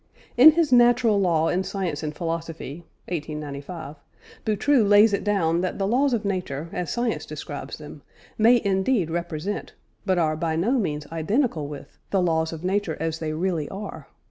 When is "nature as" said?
6.25-6.89, 12.63-13.19